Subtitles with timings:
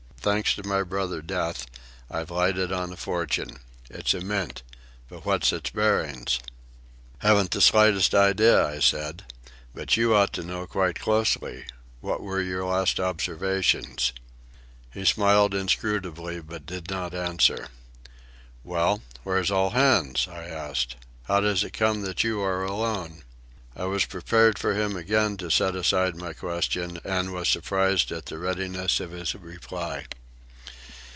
[0.23, 1.65] Thanks to my brother Death,
[2.07, 3.57] I've lighted on a fortune.
[3.89, 4.61] It's a mint.
[5.09, 6.39] What's its bearings?"
[7.17, 9.23] "Haven't the least idea," I said.
[9.73, 11.65] "But you ought to know quite closely.
[12.01, 14.13] What were your last observations?"
[14.93, 17.69] He smiled inscrutably, but did not answer.
[18.63, 20.97] "Well, where's all hands?" I asked.
[21.23, 23.23] "How does it come that you are alone?"
[23.73, 28.25] I was prepared for him again to set aside my question, and was surprised at
[28.25, 30.07] the readiness of his reply.